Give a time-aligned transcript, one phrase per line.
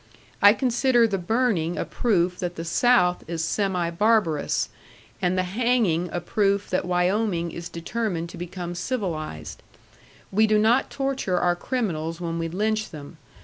[0.41, 4.69] I consider the burning a proof that the South is semi barbarous,
[5.21, 9.61] and the hanging a proof that Wyoming is determined to become civilized.
[10.31, 13.17] We do not torture our criminals when we lynch them.